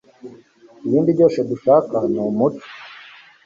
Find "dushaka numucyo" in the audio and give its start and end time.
1.49-2.65